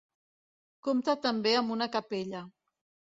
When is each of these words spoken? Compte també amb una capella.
Compte 0.87 1.15
també 1.27 1.53
amb 1.59 1.75
una 1.77 1.89
capella. 1.97 2.43